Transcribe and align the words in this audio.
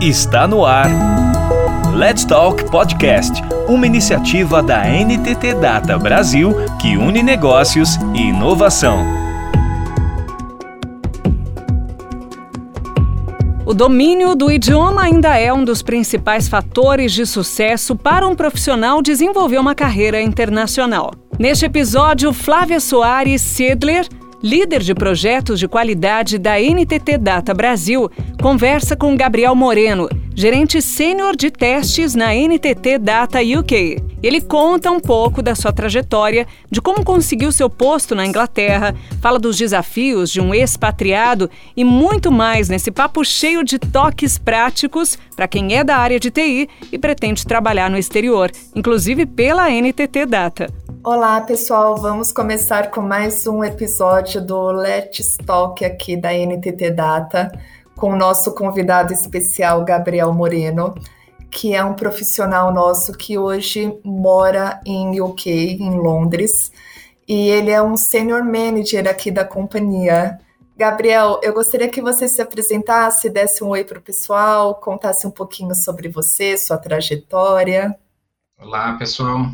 Está 0.00 0.48
no 0.48 0.64
ar. 0.64 0.88
Let's 1.94 2.24
Talk 2.24 2.64
Podcast, 2.70 3.42
uma 3.68 3.86
iniciativa 3.86 4.62
da 4.62 4.82
NTT 4.86 5.56
Data 5.56 5.98
Brasil 5.98 6.54
que 6.80 6.96
une 6.96 7.22
negócios 7.22 7.96
e 8.14 8.28
inovação. 8.28 9.04
O 13.66 13.74
domínio 13.74 14.34
do 14.34 14.50
idioma 14.50 15.02
ainda 15.02 15.36
é 15.36 15.52
um 15.52 15.62
dos 15.62 15.82
principais 15.82 16.48
fatores 16.48 17.12
de 17.12 17.26
sucesso 17.26 17.94
para 17.94 18.26
um 18.26 18.34
profissional 18.34 19.02
desenvolver 19.02 19.58
uma 19.58 19.74
carreira 19.74 20.22
internacional. 20.22 21.10
Neste 21.38 21.66
episódio, 21.66 22.32
Flávia 22.32 22.80
Soares 22.80 23.42
Sedler 23.42 24.08
líder 24.42 24.82
de 24.82 24.94
projetos 24.94 25.58
de 25.58 25.68
qualidade 25.68 26.38
da 26.38 26.58
NTT 26.58 27.18
Data 27.18 27.52
Brasil, 27.52 28.10
conversa 28.40 28.96
com 28.96 29.16
Gabriel 29.16 29.54
Moreno, 29.54 30.08
gerente 30.34 30.80
sênior 30.80 31.36
de 31.36 31.50
testes 31.50 32.14
na 32.14 32.34
NTT 32.34 32.98
Data 32.98 33.38
UK. 33.40 34.09
Ele 34.22 34.40
conta 34.40 34.90
um 34.90 35.00
pouco 35.00 35.40
da 35.40 35.54
sua 35.54 35.72
trajetória, 35.72 36.46
de 36.70 36.80
como 36.82 37.02
conseguiu 37.02 37.50
seu 37.50 37.70
posto 37.70 38.14
na 38.14 38.26
Inglaterra, 38.26 38.94
fala 39.20 39.38
dos 39.38 39.56
desafios 39.56 40.30
de 40.30 40.42
um 40.42 40.54
expatriado 40.54 41.48
e 41.74 41.84
muito 41.84 42.30
mais 42.30 42.68
nesse 42.68 42.90
papo 42.90 43.24
cheio 43.24 43.64
de 43.64 43.78
toques 43.78 44.36
práticos 44.36 45.18
para 45.34 45.48
quem 45.48 45.74
é 45.74 45.82
da 45.82 45.96
área 45.96 46.20
de 46.20 46.30
TI 46.30 46.68
e 46.92 46.98
pretende 46.98 47.46
trabalhar 47.46 47.88
no 47.88 47.96
exterior, 47.96 48.50
inclusive 48.76 49.24
pela 49.24 49.70
NTT 49.70 50.26
Data. 50.26 50.68
Olá, 51.02 51.40
pessoal. 51.40 51.96
Vamos 51.96 52.30
começar 52.30 52.90
com 52.90 53.00
mais 53.00 53.46
um 53.46 53.64
episódio 53.64 54.44
do 54.44 54.70
Let's 54.70 55.38
Talk 55.46 55.82
aqui 55.82 56.14
da 56.14 56.30
NTT 56.30 56.90
Data, 56.90 57.50
com 57.96 58.12
o 58.12 58.16
nosso 58.16 58.54
convidado 58.54 59.14
especial, 59.14 59.82
Gabriel 59.82 60.30
Moreno, 60.34 60.94
que 61.50 61.74
é 61.74 61.84
um 61.84 61.94
profissional 61.94 62.72
nosso 62.72 63.12
que 63.12 63.36
hoje 63.36 63.92
mora 64.04 64.80
em 64.86 65.20
UK, 65.20 65.50
em 65.80 65.90
Londres, 65.96 66.72
e 67.28 67.48
ele 67.48 67.70
é 67.70 67.82
um 67.82 67.96
senior 67.96 68.44
manager 68.44 69.08
aqui 69.08 69.30
da 69.30 69.44
companhia. 69.44 70.38
Gabriel, 70.76 71.40
eu 71.42 71.52
gostaria 71.52 71.88
que 71.88 72.00
você 72.00 72.26
se 72.26 72.40
apresentasse, 72.40 73.28
desse 73.28 73.62
um 73.62 73.68
oi 73.68 73.84
para 73.84 73.98
o 73.98 74.02
pessoal, 74.02 74.74
contasse 74.76 75.26
um 75.26 75.30
pouquinho 75.30 75.74
sobre 75.74 76.08
você, 76.08 76.56
sua 76.56 76.78
trajetória. 76.78 77.94
Olá, 78.58 78.96
pessoal. 78.96 79.50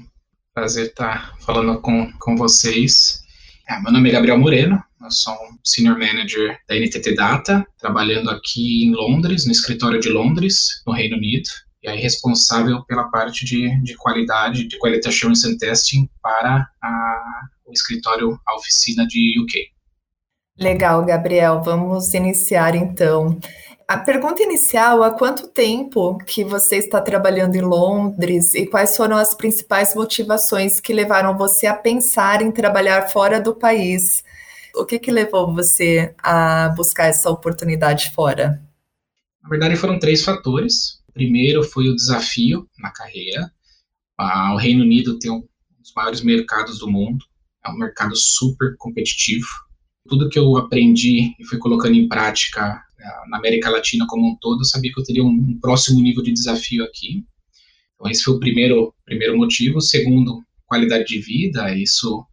Prazer 0.55 0.87
estar 0.87 1.37
falando 1.41 1.81
com, 1.81 2.13
com 2.19 2.37
vocês. 2.37 3.23
É, 3.69 3.81
meu 3.81 3.93
nome 3.93 4.09
é 4.09 4.13
Gabriel 4.13 4.39
Moreno, 4.39 4.81
eu 5.03 5.11
sou 5.11 5.35
um 5.35 5.59
Senior 5.65 5.99
Manager 5.99 6.59
da 6.69 6.77
NTT 6.77 7.15
Data, 7.15 7.67
trabalhando 7.79 8.31
aqui 8.31 8.85
em 8.85 8.95
Londres, 8.95 9.45
no 9.45 9.53
escritório 9.53 10.01
de 10.01 10.09
Londres, 10.09 10.83
no 10.87 10.93
Reino 10.93 11.17
Unido, 11.17 11.49
aí 11.89 12.01
responsável 12.01 12.85
pela 12.85 13.11
parte 13.11 13.45
de, 13.45 13.81
de 13.83 13.95
qualidade, 13.97 14.67
de 14.67 14.79
Quality 14.79 15.09
Assurance 15.09 15.47
and 15.49 15.57
Testing 15.59 16.09
para 16.23 16.67
a, 16.83 17.43
o 17.67 17.73
escritório, 17.73 18.39
a 18.47 18.57
oficina 18.57 19.07
de 19.07 19.41
UK. 19.41 19.67
Legal, 20.59 21.05
Gabriel. 21.05 21.63
Vamos 21.63 22.15
iniciar 22.15 22.75
então. 22.75 23.39
A 23.89 23.99
pergunta 23.99 24.43
inicial, 24.43 25.03
há 25.05 25.13
quanto 25.13 25.47
tempo 25.47 26.19
que 26.19 26.43
você 26.43 26.77
está 26.77 27.01
trabalhando 27.01 27.55
em 27.55 27.61
Londres 27.61 28.53
e 28.55 28.67
quais 28.67 28.97
foram 28.97 29.17
as 29.17 29.33
principais 29.33 29.95
motivações 29.95 30.81
que 30.81 30.93
levaram 30.93 31.39
você 31.39 31.69
a 31.69 31.75
pensar 31.75 32.43
em 32.43 32.51
trabalhar 32.51 33.09
fora 33.11 33.41
do 33.41 33.55
país? 33.55 34.25
O 34.75 34.85
que, 34.85 34.99
que 34.99 35.11
levou 35.11 35.55
você 35.55 36.13
a 36.21 36.71
buscar 36.77 37.07
essa 37.07 37.31
oportunidade 37.31 38.11
fora? 38.11 38.61
Na 39.41 39.49
verdade, 39.49 39.77
foram 39.77 40.01
três 40.01 40.25
fatores. 40.25 41.01
Primeiro 41.17 41.65
foi 41.65 41.89
o 41.89 41.97
desafio 41.97 42.69
na 42.79 42.91
carreira. 42.91 43.51
Ah, 44.19 44.53
o 44.53 44.59
Reino 44.59 44.83
Unido 44.83 45.19
tem 45.19 45.31
um 45.31 45.41
dos 45.81 45.91
maiores 45.97 46.21
mercados 46.21 46.79
do 46.79 46.91
mundo, 46.91 47.25
é 47.65 47.71
um 47.71 47.79
mercado 47.79 48.15
super 48.15 48.77
competitivo. 48.77 49.47
Tudo 50.07 50.29
que 50.29 50.39
eu 50.39 50.59
aprendi 50.59 51.35
e 51.39 51.45
fui 51.47 51.59
colocando 51.59 51.95
em 51.95 52.07
prática 52.07 52.83
na 53.31 53.39
América 53.39 53.71
Latina 53.71 54.05
como 54.07 54.31
um 54.31 54.37
todo, 54.37 54.61
eu 54.61 54.67
sabia 54.67 54.93
que 54.93 55.01
eu 55.01 55.05
teria 55.05 55.25
um, 55.25 55.29
um 55.29 55.59
próximo 55.59 56.03
nível 56.03 56.23
de 56.23 56.33
desafio 56.33 56.85
aqui. 56.85 57.25
Então, 57.95 58.11
esse 58.11 58.23
foi 58.23 58.35
o 58.35 58.39
primeiro, 58.39 58.95
primeiro 59.07 59.39
motivo. 59.39 59.81
Segundo, 59.81 60.45
qualidade 60.67 61.07
de 61.07 61.19
vida. 61.19 61.75
Isso, 61.75 62.27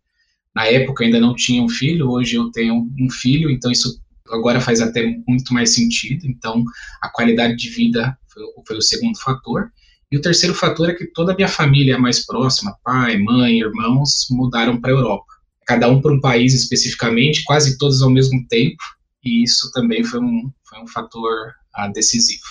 na 0.54 0.66
época, 0.66 1.06
ainda 1.06 1.22
não 1.22 1.34
tinha 1.34 1.64
um 1.64 1.70
filho, 1.70 2.10
hoje 2.10 2.36
eu 2.36 2.52
tenho 2.52 2.86
um 3.00 3.10
filho, 3.10 3.50
então 3.50 3.72
isso 3.72 4.03
agora 4.30 4.62
faz 4.62 4.82
até 4.82 5.04
muito 5.28 5.54
mais 5.54 5.74
sentido. 5.74 6.26
Então, 6.26 6.64
a 7.02 7.10
qualidade 7.10 7.56
de 7.56 7.70
vida 7.70 8.18
foi, 8.28 8.44
foi 8.68 8.78
o 8.78 8.82
segundo 8.82 9.20
fator. 9.20 9.72
E 10.12 10.18
o 10.18 10.22
terceiro 10.22 10.54
fator 10.54 10.90
é 10.90 10.94
que 10.94 11.08
toda 11.08 11.34
a 11.34 11.36
minha 11.36 11.48
família 11.48 11.98
mais 11.98 12.26
próxima, 12.26 12.78
pai, 12.84 13.18
mãe, 13.18 13.60
irmãos, 13.60 14.28
mudaram 14.30 14.80
para 14.80 14.92
a 14.92 14.96
Europa. 14.96 15.26
Cada 15.66 15.90
um 15.90 16.02
para 16.02 16.14
um 16.14 16.22
país 16.22 16.54
especificamente, 16.54 17.44
quase 17.46 17.78
todos 17.78 18.02
ao 18.02 18.10
mesmo 18.10 18.46
tempo 18.48 18.84
e 19.24 19.44
isso 19.44 19.72
também 19.72 20.04
foi 20.04 20.20
um, 20.20 20.52
foi 20.64 20.82
um 20.82 20.88
fator 20.88 21.54
ah, 21.74 21.88
decisivo. 21.88 22.44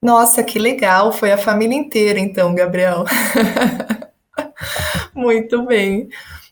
Nossa, 0.00 0.42
que 0.42 0.58
legal! 0.58 1.12
Foi 1.12 1.32
a 1.32 1.38
família 1.38 1.76
inteira, 1.76 2.18
então, 2.18 2.54
Gabriel. 2.54 3.04
Muito 5.14 5.64
bem. 5.66 6.08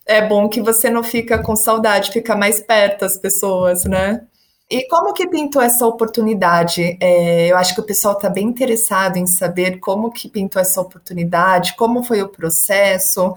É 0.07 0.27
bom 0.27 0.49
que 0.49 0.61
você 0.61 0.91
não 0.91 1.03
fica 1.03 1.39
com 1.39 1.55
saudade, 1.55 2.13
fica 2.13 2.37
mais 2.37 2.61
perto 2.61 3.01
das 3.01 3.17
pessoas, 3.19 3.85
né? 3.85 4.27
E 4.71 4.87
como 4.87 5.13
que 5.13 5.27
pintou 5.27 5.61
essa 5.61 5.85
oportunidade? 5.85 6.97
É, 7.01 7.51
eu 7.51 7.57
acho 7.57 7.75
que 7.75 7.81
o 7.81 7.85
pessoal 7.85 8.15
está 8.15 8.31
bem 8.31 8.47
interessado 8.47 9.17
em 9.17 9.27
saber 9.27 9.81
como 9.81 10.13
que 10.13 10.29
pintou 10.29 10.63
essa 10.63 10.81
oportunidade, 10.81 11.75
como 11.77 12.05
foi 12.05 12.23
o 12.23 12.29
processo, 12.29 13.35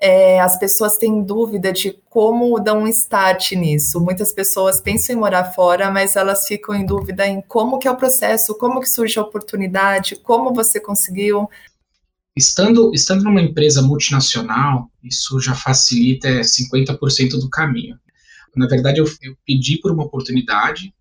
é, 0.00 0.38
as 0.38 0.56
pessoas 0.56 0.96
têm 0.96 1.24
dúvida 1.24 1.72
de 1.72 1.98
como 2.08 2.60
dar 2.60 2.74
um 2.74 2.86
start 2.86 3.52
nisso. 3.52 4.00
Muitas 4.00 4.32
pessoas 4.32 4.80
pensam 4.80 5.16
em 5.16 5.18
morar 5.18 5.52
fora, 5.52 5.90
mas 5.90 6.14
elas 6.14 6.46
ficam 6.46 6.74
em 6.74 6.86
dúvida 6.86 7.26
em 7.26 7.42
como 7.42 7.78
que 7.78 7.88
é 7.88 7.90
o 7.90 7.96
processo, 7.96 8.56
como 8.56 8.80
que 8.80 8.88
surge 8.88 9.18
a 9.18 9.22
oportunidade, 9.22 10.14
como 10.14 10.54
você 10.54 10.78
conseguiu. 10.78 11.50
Estando, 12.36 12.92
estando 12.94 13.24
numa 13.24 13.42
empresa 13.42 13.82
multinacional, 13.82 14.88
isso 15.02 15.40
já 15.40 15.56
facilita 15.56 16.28
50% 16.28 17.30
do 17.40 17.50
caminho. 17.50 17.98
Na 18.56 18.66
verdade, 18.66 19.00
eu, 19.00 19.04
eu 19.22 19.36
pedi 19.46 19.78
por 19.78 19.92
uma 19.92 20.04
oportunidade 20.04 20.92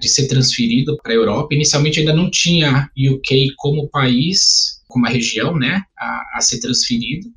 de 0.00 0.08
ser 0.08 0.26
transferido 0.26 0.96
para 1.02 1.12
a 1.12 1.16
Europa. 1.16 1.54
Inicialmente 1.54 2.00
ainda 2.00 2.14
não 2.14 2.30
tinha 2.30 2.88
UK 2.96 3.48
como 3.56 3.88
país, 3.90 4.80
como 4.88 5.06
a 5.06 5.10
região, 5.10 5.58
né, 5.58 5.82
a, 5.98 6.38
a 6.38 6.40
ser 6.40 6.60
transferido 6.60 7.28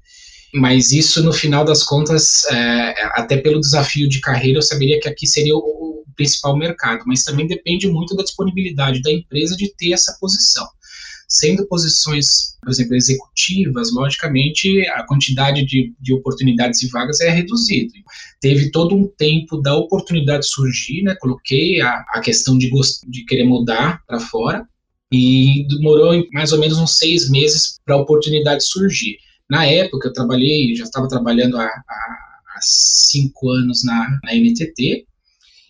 mas 0.55 0.91
isso 0.91 1.21
no 1.21 1.33
final 1.33 1.65
das 1.65 1.83
contas, 1.83 2.45
é, 2.45 2.95
até 3.19 3.37
pelo 3.37 3.59
desafio 3.59 4.07
de 4.07 4.21
carreira, 4.21 4.57
eu 4.57 4.61
saberia 4.61 4.99
que 4.99 5.09
aqui 5.09 5.27
seria 5.27 5.53
o, 5.53 5.59
o, 5.59 6.05
principal 6.15 6.57
mercado, 6.57 7.03
mas 7.05 7.25
também 7.25 7.45
depende 7.45 7.89
muito 7.89 8.15
da 8.15 8.23
disponibilidade 8.23 9.01
da 9.01 9.11
empresa 9.11 9.53
de 9.57 9.75
ter 9.75 9.91
essa 9.91 10.15
posição. 10.17 10.65
Sendo 11.27 11.67
posições, 11.67 12.55
por 12.61 12.69
exemplo, 12.69 12.95
executivas, 12.95 13.91
logicamente 13.91 14.87
a 14.89 15.03
quantidade 15.03 15.65
de, 15.65 15.93
de 15.99 16.13
oportunidades 16.13 16.81
e 16.81 16.87
vagas 16.87 17.19
é 17.21 17.29
reduzida. 17.29 17.91
Teve 18.39 18.71
todo 18.71 18.95
um 18.95 19.07
tempo 19.07 19.61
da 19.61 19.75
oportunidade 19.75 20.47
surgir, 20.47 21.03
né? 21.03 21.15
Coloquei 21.19 21.81
a, 21.81 22.05
a 22.13 22.21
questão 22.21 22.57
de, 22.57 22.69
de 23.07 23.25
querer 23.25 23.45
mudar 23.45 24.01
para 24.07 24.19
fora, 24.19 24.67
e 25.11 25.65
demorou 25.69 26.25
mais 26.33 26.51
ou 26.51 26.59
menos 26.59 26.77
uns 26.77 26.97
seis 26.97 27.29
meses 27.29 27.79
para 27.85 27.95
a 27.95 27.99
oportunidade 27.99 28.63
surgir. 28.63 29.17
Na 29.49 29.65
época, 29.65 30.07
eu 30.07 30.13
trabalhei, 30.13 30.75
já 30.75 30.83
estava 30.83 31.07
trabalhando 31.07 31.57
há, 31.57 31.65
há, 31.65 31.67
há, 31.67 32.59
cinco 32.61 33.49
anos 33.51 33.83
na, 33.83 34.19
na 34.23 34.33
NTT, 34.33 35.05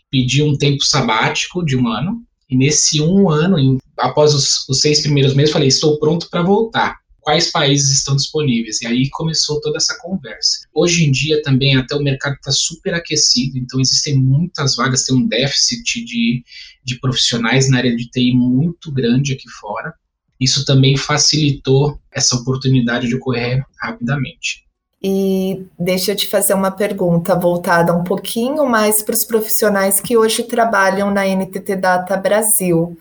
pedi 0.10 0.42
um 0.42 0.58
tempo 0.58 0.84
sabático 0.84 1.64
de 1.66 1.76
um 1.76 1.88
ano, 1.88 2.24
e 2.50 2.56
nesse 2.56 3.02
um 3.02 3.30
ano, 3.30 3.60
em, 3.60 3.78
após 3.98 4.34
os, 4.34 4.68
os 4.70 4.82
seis 4.82 5.02
primeiros 5.02 5.34
meses, 5.34 5.54
falei: 5.54 5.68
estou 5.68 6.00
pronto 6.00 6.30
para 6.30 6.44
voltar 6.44 6.98
quais 7.22 7.52
países 7.52 7.92
estão 7.92 8.16
disponíveis. 8.16 8.82
E 8.82 8.88
aí 8.88 9.10
começou 9.10 9.60
toda 9.60 9.78
essa 9.78 9.98
conversa. 10.00 10.60
Hoje 10.74 11.06
em 11.06 11.12
dia 11.12 11.42
também 11.42 11.76
até 11.76 11.96
o 11.96 12.04
mercado 12.04 12.36
está 12.36 12.52
super 12.52 12.94
aquecido, 12.94 13.58
então 13.58 13.80
existem 13.80 14.16
muitas 14.16 14.76
vagas, 14.76 15.06
tem 15.06 15.16
um 15.16 15.28
déficit 15.28 16.06
de, 16.06 16.44
de 16.84 17.00
profissionais 17.00 17.70
na 17.70 17.78
área 17.78 17.96
de 17.96 18.08
TI 18.10 18.34
muito 18.34 18.92
grande 18.92 19.34
aqui 19.34 19.50
fora 19.50 19.94
isso 20.40 20.66
também 20.66 20.98
facilitou 20.98 22.00
essa 22.12 22.36
oportunidade 22.36 23.08
de 23.08 23.16
ocorrer 23.16 23.64
rapidamente. 23.80 24.66
E 25.02 25.66
deixa 25.78 26.12
eu 26.12 26.16
te 26.16 26.28
fazer 26.28 26.54
uma 26.54 26.72
pergunta 26.72 27.36
voltada 27.36 27.94
um 27.94 28.04
pouquinho 28.04 28.66
mais 28.66 29.04
para 29.04 29.14
os 29.14 29.24
profissionais 29.24 30.00
que 30.00 30.18
hoje 30.18 30.44
trabalham 30.44 31.12
na 31.12 31.26
NTT 31.28 31.76
Data 31.76 32.18
Brasil. 32.18 32.98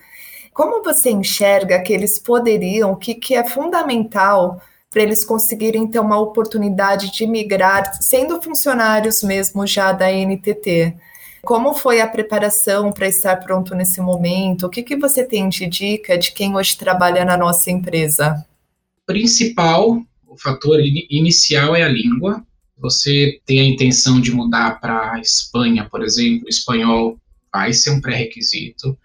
Como 0.55 0.81
você 0.81 1.11
enxerga 1.11 1.81
que 1.81 1.91
eles 1.91 2.17
poderiam, 2.17 2.93
o 2.93 2.95
que, 2.95 3.13
que 3.13 3.35
é 3.35 3.43
fundamental 3.43 4.61
para 4.89 5.03
eles 5.03 5.25
conseguirem 5.25 5.85
ter 5.85 5.99
uma 5.99 6.17
oportunidade 6.17 7.11
de 7.11 7.27
migrar, 7.27 8.01
sendo 8.01 8.41
funcionários 8.41 9.21
mesmo 9.21 9.67
já 9.67 9.91
da 9.91 10.09
NTT? 10.09 10.95
Como 11.43 11.73
foi 11.73 11.99
a 11.99 12.07
preparação 12.07 12.89
para 12.93 13.05
estar 13.05 13.35
pronto 13.43 13.75
nesse 13.75 13.99
momento? 13.99 14.67
O 14.67 14.69
que, 14.69 14.81
que 14.81 14.95
você 14.95 15.25
tem 15.25 15.49
de 15.49 15.67
dica 15.67 16.17
de 16.17 16.31
quem 16.31 16.55
hoje 16.55 16.77
trabalha 16.77 17.25
na 17.25 17.35
nossa 17.35 17.69
empresa? 17.69 18.47
Principal, 19.05 20.01
o 20.25 20.37
fator 20.37 20.79
inicial 20.79 21.75
é 21.75 21.83
a 21.83 21.89
língua. 21.89 22.41
Você 22.77 23.41
tem 23.45 23.59
a 23.59 23.65
intenção 23.65 24.21
de 24.21 24.31
mudar 24.31 24.79
para 24.79 25.19
Espanha, 25.19 25.85
por 25.91 26.01
exemplo, 26.01 26.47
espanhol 26.47 27.19
vai 27.53 27.73
ser 27.73 27.91
um 27.91 27.99
pré-requisito. 27.99 28.97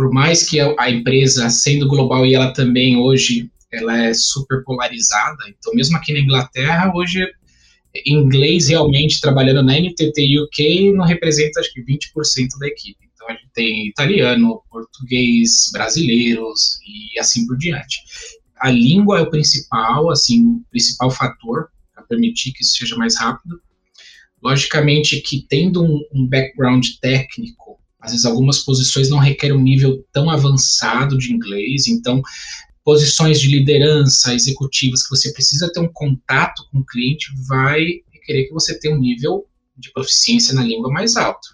Por 0.00 0.10
mais 0.10 0.42
que 0.42 0.58
a 0.58 0.90
empresa, 0.90 1.50
sendo 1.50 1.86
global 1.86 2.24
e 2.24 2.34
ela 2.34 2.54
também 2.54 2.96
hoje, 2.96 3.50
ela 3.70 4.06
é 4.06 4.14
super 4.14 4.64
polarizada, 4.64 5.36
então 5.46 5.74
mesmo 5.74 5.94
aqui 5.94 6.14
na 6.14 6.20
Inglaterra, 6.20 6.90
hoje 6.94 7.22
inglês 8.06 8.68
realmente 8.68 9.20
trabalhando 9.20 9.62
na 9.62 9.78
NTT 9.78 10.40
UK 10.40 10.92
não 10.94 11.04
representa 11.04 11.60
acho 11.60 11.70
que 11.74 11.82
20% 11.82 12.48
da 12.58 12.68
equipe. 12.68 13.10
Então 13.12 13.28
a 13.28 13.32
gente 13.32 13.50
tem 13.52 13.88
italiano, 13.88 14.62
português, 14.70 15.68
brasileiros 15.70 16.78
e 16.86 17.20
assim 17.20 17.46
por 17.46 17.58
diante. 17.58 17.98
A 18.58 18.70
língua 18.70 19.18
é 19.18 19.20
o 19.20 19.28
principal, 19.28 20.08
assim, 20.08 20.46
o 20.46 20.64
principal 20.70 21.10
fator 21.10 21.68
para 21.94 22.04
permitir 22.04 22.52
que 22.52 22.62
isso 22.62 22.78
seja 22.78 22.96
mais 22.96 23.18
rápido. 23.18 23.60
Logicamente 24.42 25.20
que 25.20 25.44
tendo 25.46 25.84
um, 25.84 26.00
um 26.14 26.26
background 26.26 26.86
técnico, 27.02 27.69
às 28.00 28.12
vezes 28.12 28.24
algumas 28.24 28.58
posições 28.60 29.10
não 29.10 29.18
requerem 29.18 29.56
um 29.56 29.62
nível 29.62 30.04
tão 30.12 30.30
avançado 30.30 31.18
de 31.18 31.32
inglês, 31.32 31.86
então 31.86 32.22
posições 32.84 33.40
de 33.40 33.48
liderança 33.48 34.34
executivas 34.34 35.02
que 35.02 35.10
você 35.10 35.32
precisa 35.32 35.70
ter 35.72 35.80
um 35.80 35.92
contato 35.92 36.66
com 36.70 36.78
o 36.78 36.84
cliente 36.84 37.32
vai 37.46 37.84
requerer 38.12 38.48
que 38.48 38.54
você 38.54 38.78
tenha 38.78 38.94
um 38.94 38.98
nível 38.98 39.46
de 39.76 39.92
proficiência 39.92 40.54
na 40.54 40.64
língua 40.64 40.90
mais 40.90 41.16
alto. 41.16 41.48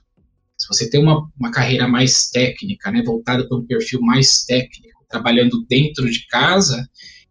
Se 0.56 0.68
você 0.68 0.88
tem 0.88 1.00
uma, 1.00 1.30
uma 1.38 1.50
carreira 1.50 1.86
mais 1.86 2.30
técnica, 2.30 2.90
né, 2.90 3.02
voltada 3.02 3.46
para 3.46 3.56
um 3.56 3.66
perfil 3.66 4.00
mais 4.00 4.44
técnico, 4.44 5.04
trabalhando 5.08 5.64
dentro 5.68 6.10
de 6.10 6.26
casa, 6.26 6.88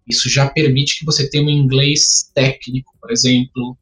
isso 0.07 0.29
já 0.29 0.47
permite 0.47 1.00
que 1.00 1.06
você 1.06 1.29
tenha 1.29 1.44
um 1.44 1.50
inglês 1.50 2.31
técnico, 2.33 2.94
por 3.01 3.12
exemplo, 3.12 3.77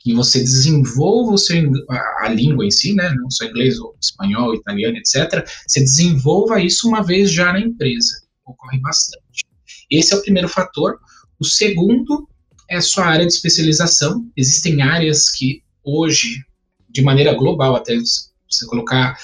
que 0.00 0.14
você 0.14 0.40
desenvolva 0.40 1.34
o 1.34 1.38
seu, 1.38 1.62
a, 1.90 2.26
a, 2.26 2.28
língua 2.30 2.64
em 2.64 2.70
si, 2.70 2.94
né, 2.94 3.14
não 3.16 3.30
só 3.30 3.44
inglês, 3.44 3.78
ou 3.78 3.94
espanhol, 4.00 4.54
italiano, 4.54 4.96
etc., 4.96 5.46
você 5.66 5.80
desenvolva 5.80 6.60
isso 6.60 6.88
uma 6.88 7.02
vez 7.02 7.30
já 7.30 7.52
na 7.52 7.60
empresa. 7.60 8.22
Ocorre 8.44 8.78
bastante. 8.80 9.44
Esse 9.90 10.14
é 10.14 10.16
o 10.16 10.22
primeiro 10.22 10.48
fator. 10.48 10.98
O 11.38 11.44
segundo 11.44 12.26
é 12.68 12.76
a 12.76 12.80
sua 12.80 13.04
área 13.04 13.26
de 13.26 13.32
especialização. 13.32 14.26
Existem 14.34 14.80
áreas 14.80 15.28
que 15.30 15.62
hoje, 15.84 16.42
de 16.88 17.02
maneira 17.02 17.34
global, 17.34 17.76
até 17.76 17.94
você 17.96 18.66
colocar 18.66 19.18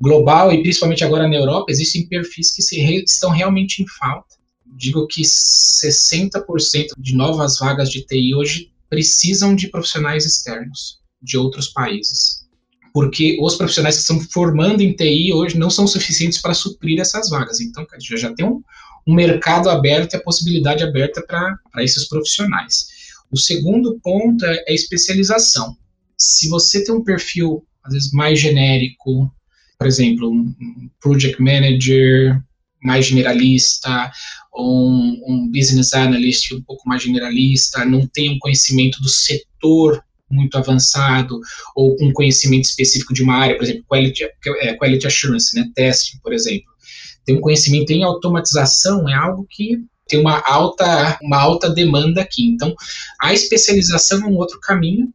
global 0.00 0.52
e 0.52 0.62
principalmente 0.62 1.04
agora 1.04 1.26
na 1.26 1.34
Europa, 1.34 1.72
existem 1.72 2.06
perfis 2.08 2.54
que 2.54 2.80
re, 2.80 3.02
estão 3.02 3.30
realmente 3.30 3.82
em 3.82 3.86
falta. 3.98 4.36
Digo 4.64 5.06
que 5.08 5.22
60% 5.22 6.40
de 6.96 7.16
novas 7.16 7.58
vagas 7.58 7.90
de 7.90 8.06
TI 8.06 8.34
hoje 8.34 8.70
precisam 8.90 9.54
de 9.54 9.68
profissionais 9.68 10.26
externos 10.26 10.98
de 11.22 11.38
outros 11.38 11.68
países. 11.68 12.40
Porque 12.92 13.38
os 13.40 13.54
profissionais 13.54 13.94
que 13.94 14.00
estão 14.00 14.20
formando 14.32 14.82
em 14.82 14.92
TI 14.92 15.32
hoje 15.32 15.56
não 15.56 15.70
são 15.70 15.86
suficientes 15.86 16.40
para 16.40 16.52
suprir 16.52 17.00
essas 17.00 17.30
vagas. 17.30 17.60
Então, 17.60 17.86
já, 18.00 18.16
já 18.16 18.34
tem 18.34 18.44
um, 18.44 18.60
um 19.06 19.14
mercado 19.14 19.70
aberto 19.70 20.14
e 20.14 20.16
a 20.16 20.22
possibilidade 20.22 20.82
aberta 20.82 21.22
para 21.22 21.84
esses 21.84 22.08
profissionais. 22.08 22.88
O 23.30 23.38
segundo 23.38 23.98
ponto 24.02 24.44
é, 24.44 24.64
é 24.66 24.74
especialização. 24.74 25.76
Se 26.18 26.48
você 26.48 26.84
tem 26.84 26.92
um 26.92 27.04
perfil, 27.04 27.64
às 27.84 27.94
vezes, 27.94 28.12
mais 28.12 28.40
genérico, 28.40 29.32
por 29.78 29.86
exemplo, 29.86 30.30
um, 30.30 30.90
project 31.00 31.40
manager 31.40 32.42
mais 32.82 33.06
generalista, 33.06 34.10
um, 34.54 35.22
um 35.26 35.50
business 35.52 35.92
analyst 35.92 36.52
um 36.52 36.62
pouco 36.62 36.88
mais 36.88 37.02
generalista, 37.02 37.84
não 37.84 38.06
tem 38.06 38.30
um 38.30 38.38
conhecimento 38.38 39.00
do 39.00 39.08
setor 39.08 40.02
muito 40.30 40.56
avançado, 40.56 41.40
ou 41.74 41.96
um 42.00 42.12
conhecimento 42.12 42.64
específico 42.64 43.12
de 43.12 43.22
uma 43.22 43.34
área, 43.34 43.56
por 43.56 43.64
exemplo, 43.64 43.84
quality, 43.88 44.24
é, 44.60 44.74
quality 44.74 45.06
assurance, 45.06 45.56
né, 45.56 45.68
testing, 45.74 46.18
por 46.22 46.32
exemplo 46.32 46.70
ter 47.24 47.34
um 47.34 47.40
conhecimento 47.40 47.90
em 47.90 48.02
automatização 48.02 49.08
é 49.08 49.14
algo 49.14 49.46
que 49.48 49.78
tem 50.08 50.18
uma 50.18 50.42
alta, 50.44 51.18
uma 51.22 51.38
alta 51.38 51.70
demanda 51.70 52.20
aqui. 52.20 52.48
Então, 52.48 52.74
a 53.20 53.32
especialização 53.32 54.22
é 54.22 54.26
um 54.26 54.36
outro 54.36 54.58
caminho. 54.60 55.12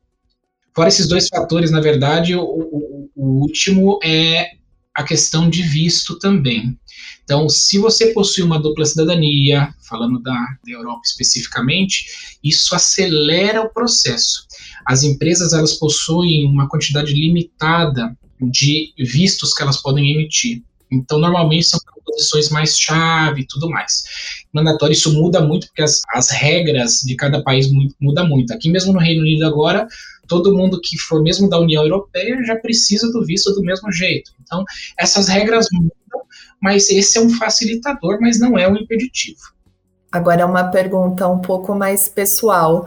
Fora 0.73 0.87
esses 0.87 1.07
dois 1.07 1.27
fatores, 1.27 1.71
na 1.71 1.81
verdade, 1.81 2.35
o, 2.35 2.41
o, 2.41 3.09
o 3.15 3.27
último 3.41 3.99
é 4.03 4.51
a 4.95 5.03
questão 5.03 5.49
de 5.49 5.61
visto 5.61 6.17
também. 6.17 6.77
Então, 7.23 7.49
se 7.49 7.77
você 7.77 8.13
possui 8.13 8.43
uma 8.43 8.59
dupla 8.59 8.85
cidadania, 8.85 9.73
falando 9.89 10.21
da, 10.21 10.33
da, 10.33 10.71
Europa 10.71 11.01
especificamente, 11.03 12.37
isso 12.43 12.73
acelera 12.73 13.61
o 13.61 13.69
processo. 13.69 14.47
As 14.85 15.03
empresas 15.03 15.51
elas 15.51 15.73
possuem 15.73 16.45
uma 16.45 16.69
quantidade 16.69 17.13
limitada 17.13 18.15
de 18.39 18.93
vistos 18.97 19.53
que 19.53 19.63
elas 19.63 19.81
podem 19.81 20.11
emitir. 20.11 20.63
Então, 20.91 21.19
normalmente 21.19 21.65
são 21.65 21.79
posições 22.05 22.49
mais 22.49 22.77
chave 22.77 23.41
e 23.41 23.47
tudo 23.47 23.69
mais. 23.69 24.03
Mandatório, 24.53 24.93
isso 24.93 25.13
muda 25.13 25.41
muito, 25.41 25.67
porque 25.67 25.81
as, 25.81 26.01
as 26.13 26.29
regras 26.29 27.01
de 27.01 27.15
cada 27.15 27.43
país 27.43 27.67
muda 27.99 28.23
muito. 28.23 28.53
Aqui 28.53 28.69
mesmo 28.69 28.93
no 28.93 28.99
Reino 28.99 29.21
Unido 29.21 29.45
agora, 29.45 29.87
todo 30.27 30.55
mundo 30.55 30.79
que 30.81 30.97
for 30.97 31.21
mesmo 31.21 31.49
da 31.49 31.59
União 31.59 31.83
Europeia 31.83 32.43
já 32.45 32.55
precisa 32.55 33.11
do 33.11 33.25
visto 33.25 33.53
do 33.53 33.61
mesmo 33.61 33.91
jeito. 33.91 34.31
Então, 34.43 34.63
essas 34.99 35.27
regras 35.27 35.67
mudam, 35.71 36.21
mas 36.61 36.89
esse 36.89 37.17
é 37.17 37.21
um 37.21 37.29
facilitador, 37.29 38.19
mas 38.19 38.39
não 38.39 38.57
é 38.57 38.67
um 38.67 38.75
impeditivo. 38.75 39.55
Agora, 40.11 40.45
uma 40.45 40.65
pergunta 40.65 41.27
um 41.27 41.39
pouco 41.39 41.75
mais 41.75 42.07
pessoal. 42.07 42.85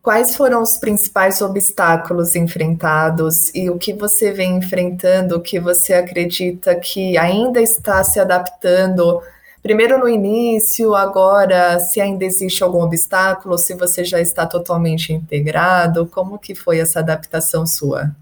Quais 0.00 0.36
foram 0.36 0.62
os 0.62 0.76
principais 0.78 1.42
obstáculos 1.42 2.36
enfrentados 2.36 3.52
e 3.54 3.68
o 3.68 3.76
que 3.76 3.92
você 3.92 4.32
vem 4.32 4.56
enfrentando, 4.56 5.36
o 5.36 5.40
que 5.40 5.58
você 5.58 5.92
acredita 5.92 6.74
que 6.76 7.18
ainda 7.18 7.60
está 7.60 8.02
se 8.04 8.20
adaptando? 8.20 9.20
Primeiro 9.68 9.98
no 9.98 10.08
início, 10.08 10.94
agora, 10.94 11.78
se 11.78 12.00
ainda 12.00 12.24
existe 12.24 12.64
algum 12.64 12.80
obstáculo, 12.80 13.58
se 13.58 13.74
você 13.74 14.02
já 14.02 14.18
está 14.18 14.46
totalmente 14.46 15.12
integrado, 15.12 16.06
como 16.06 16.38
que 16.38 16.54
foi 16.54 16.78
essa 16.78 17.00
adaptação 17.00 17.66
sua? 17.66 18.16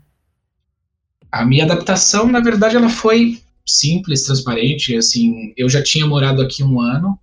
A 1.31 1.45
minha 1.45 1.65
adaptação, 1.65 2.27
na 2.27 2.41
verdade, 2.41 2.75
ela 2.75 2.89
foi 2.89 3.41
simples, 3.65 4.25
transparente. 4.25 4.97
Assim, 4.97 5.55
eu 5.57 5.69
já 5.69 5.81
tinha 5.81 6.05
morado 6.05 6.43
aqui 6.43 6.65
um 6.65 6.81
ano, 6.81 7.17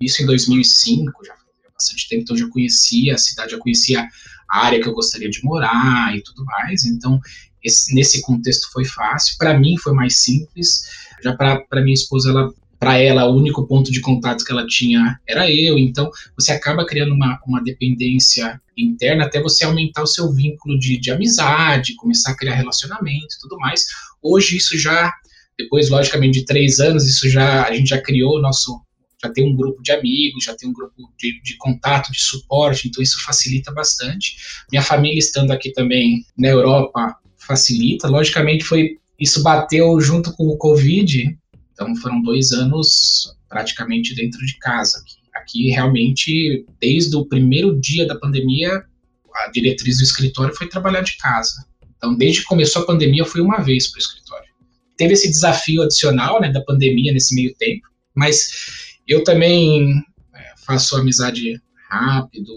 isso 0.00 0.24
em 0.24 0.26
2005, 0.26 1.24
já 1.24 1.34
bastante 1.72 2.08
tempo, 2.08 2.22
então 2.22 2.36
já 2.36 2.48
conhecia 2.48 3.14
a 3.14 3.18
cidade, 3.18 3.52
já 3.52 3.58
conhecia 3.58 4.08
a 4.50 4.66
área 4.66 4.82
que 4.82 4.88
eu 4.88 4.92
gostaria 4.92 5.30
de 5.30 5.44
morar 5.44 6.16
e 6.16 6.20
tudo 6.20 6.44
mais. 6.44 6.84
Então, 6.84 7.20
esse, 7.62 7.94
nesse 7.94 8.22
contexto 8.22 8.72
foi 8.72 8.84
fácil. 8.84 9.36
Para 9.38 9.56
mim 9.56 9.76
foi 9.78 9.92
mais 9.92 10.16
simples. 10.16 10.82
Já 11.22 11.36
para 11.36 11.80
minha 11.80 11.94
esposa, 11.94 12.30
ela 12.30 12.52
para 12.78 12.96
ela, 12.98 13.26
o 13.26 13.36
único 13.36 13.66
ponto 13.66 13.90
de 13.90 14.00
contato 14.00 14.44
que 14.44 14.52
ela 14.52 14.66
tinha 14.66 15.18
era 15.26 15.50
eu, 15.50 15.76
então 15.76 16.10
você 16.36 16.52
acaba 16.52 16.86
criando 16.86 17.12
uma, 17.12 17.38
uma 17.46 17.62
dependência 17.62 18.60
interna 18.76 19.24
até 19.24 19.42
você 19.42 19.64
aumentar 19.64 20.02
o 20.02 20.06
seu 20.06 20.32
vínculo 20.32 20.78
de, 20.78 20.96
de 20.96 21.10
amizade, 21.10 21.96
começar 21.96 22.30
a 22.30 22.36
criar 22.36 22.54
relacionamento 22.54 23.34
e 23.34 23.40
tudo 23.40 23.58
mais. 23.58 23.86
Hoje 24.22 24.56
isso 24.56 24.78
já, 24.78 25.12
depois, 25.58 25.90
logicamente, 25.90 26.40
de 26.40 26.44
três 26.44 26.78
anos, 26.78 27.06
isso 27.06 27.28
já, 27.28 27.64
a 27.64 27.74
gente 27.74 27.88
já 27.88 28.00
criou 28.00 28.36
o 28.36 28.40
nosso, 28.40 28.80
já 29.20 29.28
tem 29.30 29.44
um 29.44 29.56
grupo 29.56 29.82
de 29.82 29.90
amigos, 29.90 30.44
já 30.44 30.54
tem 30.54 30.68
um 30.68 30.72
grupo 30.72 30.94
de, 31.18 31.42
de, 31.42 31.56
contato, 31.56 32.12
de 32.12 32.20
suporte, 32.20 32.86
então 32.86 33.02
isso 33.02 33.20
facilita 33.24 33.72
bastante. 33.72 34.36
Minha 34.70 34.82
família 34.82 35.18
estando 35.18 35.50
aqui 35.50 35.72
também 35.72 36.24
na 36.38 36.48
Europa 36.48 37.16
facilita. 37.36 38.06
Logicamente, 38.06 38.62
foi 38.62 38.98
isso 39.18 39.42
bateu 39.42 40.00
junto 40.00 40.32
com 40.36 40.46
o 40.46 40.56
Covid, 40.56 41.36
então 41.78 41.94
foram 41.94 42.20
dois 42.20 42.50
anos 42.50 43.32
praticamente 43.48 44.12
dentro 44.14 44.44
de 44.44 44.58
casa. 44.58 44.98
Aqui, 44.98 45.16
aqui 45.32 45.70
realmente, 45.70 46.66
desde 46.80 47.14
o 47.14 47.24
primeiro 47.24 47.80
dia 47.80 48.04
da 48.04 48.16
pandemia, 48.16 48.84
a 49.32 49.50
diretriz 49.52 49.98
do 49.98 50.02
escritório 50.02 50.54
foi 50.56 50.68
trabalhar 50.68 51.02
de 51.02 51.16
casa. 51.18 51.64
Então, 51.96 52.16
desde 52.16 52.40
que 52.40 52.46
começou 52.46 52.82
a 52.82 52.86
pandemia, 52.86 53.22
eu 53.22 53.26
fui 53.26 53.40
uma 53.40 53.62
vez 53.62 53.86
para 53.86 53.98
o 53.98 54.00
escritório. 54.00 54.48
Teve 54.96 55.12
esse 55.12 55.28
desafio 55.30 55.82
adicional 55.82 56.40
né, 56.40 56.50
da 56.50 56.60
pandemia 56.62 57.12
nesse 57.12 57.32
meio 57.32 57.54
tempo, 57.54 57.86
mas 58.12 58.98
eu 59.06 59.22
também 59.22 60.02
é, 60.34 60.54
faço 60.66 60.96
amizade 60.96 61.60
rápido, 61.88 62.52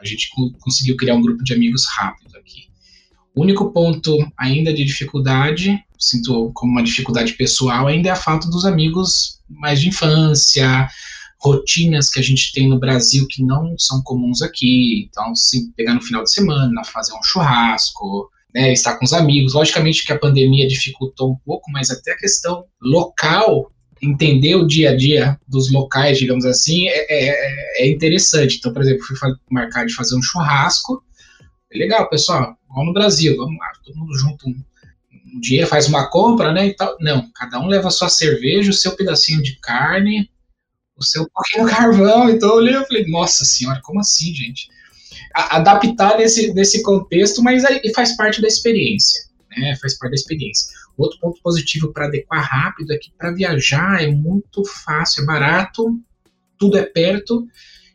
a 0.00 0.04
gente 0.04 0.28
conseguiu 0.58 0.96
criar 0.96 1.14
um 1.14 1.22
grupo 1.22 1.44
de 1.44 1.54
amigos 1.54 1.86
rápido. 1.86 2.29
O 3.34 3.42
único 3.42 3.72
ponto 3.72 4.16
ainda 4.38 4.72
de 4.72 4.84
dificuldade, 4.84 5.78
sinto 5.98 6.50
como 6.54 6.72
uma 6.72 6.82
dificuldade 6.82 7.34
pessoal, 7.34 7.86
ainda 7.86 8.08
é 8.08 8.12
a 8.12 8.16
falta 8.16 8.48
dos 8.48 8.64
amigos 8.64 9.40
mais 9.48 9.80
de 9.80 9.88
infância, 9.88 10.88
rotinas 11.40 12.10
que 12.10 12.20
a 12.20 12.22
gente 12.22 12.52
tem 12.52 12.68
no 12.68 12.78
Brasil 12.78 13.26
que 13.28 13.42
não 13.42 13.74
são 13.78 14.02
comuns 14.02 14.42
aqui. 14.42 15.08
Então, 15.08 15.34
se 15.34 15.72
pegar 15.72 15.94
no 15.94 16.02
final 16.02 16.22
de 16.22 16.32
semana, 16.32 16.84
fazer 16.84 17.14
um 17.14 17.22
churrasco, 17.22 18.30
né, 18.54 18.72
estar 18.72 18.96
com 18.96 19.04
os 19.04 19.12
amigos. 19.12 19.54
Logicamente 19.54 20.04
que 20.04 20.12
a 20.12 20.18
pandemia 20.18 20.68
dificultou 20.68 21.32
um 21.32 21.36
pouco, 21.44 21.70
mas 21.70 21.90
até 21.90 22.12
a 22.12 22.18
questão 22.18 22.64
local, 22.82 23.70
entender 24.02 24.54
o 24.54 24.66
dia 24.66 24.90
a 24.90 24.96
dia 24.96 25.38
dos 25.46 25.70
locais, 25.70 26.18
digamos 26.18 26.44
assim, 26.44 26.88
é, 26.88 27.06
é, 27.08 27.84
é 27.84 27.90
interessante. 27.90 28.56
Então, 28.58 28.72
por 28.72 28.82
exemplo, 28.82 29.02
fui 29.04 29.16
marcar 29.50 29.86
de 29.86 29.94
fazer 29.94 30.16
um 30.16 30.22
churrasco. 30.22 31.02
É 31.72 31.78
legal, 31.78 32.08
pessoal, 32.08 32.56
vamos 32.68 32.86
no 32.86 32.92
Brasil, 32.92 33.36
vamos 33.36 33.56
lá, 33.56 33.70
todo 33.84 33.96
mundo 33.96 34.18
junto 34.18 34.48
um, 34.48 34.64
um 35.34 35.40
dia, 35.40 35.66
faz 35.66 35.86
uma 35.86 36.10
compra, 36.10 36.52
né, 36.52 36.66
e 36.66 36.74
tal. 36.74 36.96
Não, 37.00 37.30
cada 37.32 37.60
um 37.60 37.68
leva 37.68 37.88
a 37.88 37.92
sua 37.92 38.08
cerveja, 38.08 38.70
o 38.70 38.74
seu 38.74 38.96
pedacinho 38.96 39.40
de 39.40 39.56
carne, 39.60 40.28
o 40.96 41.04
seu 41.04 41.28
pouquinho 41.30 41.66
carvão. 41.66 42.28
Então 42.28 42.48
eu 42.50 42.56
olhei 42.56 42.76
e 42.76 42.86
falei, 42.86 43.06
nossa 43.06 43.44
senhora, 43.44 43.80
como 43.84 44.00
assim, 44.00 44.34
gente? 44.34 44.68
A, 45.34 45.58
adaptar 45.58 46.18
nesse, 46.18 46.52
nesse 46.52 46.82
contexto, 46.82 47.40
mas 47.40 47.64
aí 47.64 47.80
faz 47.94 48.16
parte 48.16 48.42
da 48.42 48.48
experiência, 48.48 49.22
né? 49.56 49.76
Faz 49.80 49.96
parte 49.96 50.10
da 50.10 50.16
experiência. 50.16 50.72
Outro 50.96 51.20
ponto 51.20 51.40
positivo 51.40 51.92
para 51.92 52.06
adequar 52.06 52.42
rápido 52.42 52.92
é 52.92 52.98
que 52.98 53.12
para 53.16 53.32
viajar 53.32 54.02
é 54.02 54.08
muito 54.08 54.64
fácil, 54.64 55.22
é 55.22 55.26
barato, 55.26 55.98
tudo 56.58 56.76
é 56.76 56.84
perto, 56.84 57.46